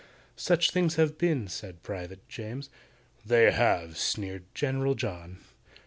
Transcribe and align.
Such 0.35 0.71
things 0.71 0.95
have 0.95 1.19
been," 1.19 1.47
said 1.47 1.83
PRIVATE 1.83 2.27
JAMES. 2.27 2.71
"They 3.23 3.51
have!" 3.51 3.99
sneered 3.99 4.45
GENERAL 4.55 4.95
JOHN. 4.95 5.41